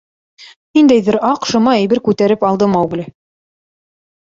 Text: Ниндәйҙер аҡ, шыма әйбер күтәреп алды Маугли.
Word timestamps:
Ниндәйҙер 0.79 1.17
аҡ, 1.33 1.45
шыма 1.51 1.75
әйбер 1.83 2.03
күтәреп 2.09 2.47
алды 2.51 2.73
Маугли. 2.75 3.09